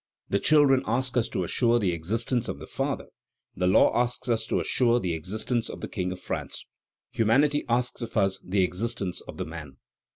[0.29, 3.09] The children ask us to assure the existence of the father;
[3.55, 6.65] the law asks us to assure the existence of the King of France;
[7.11, 9.77] humanity asks of us the existence of the man.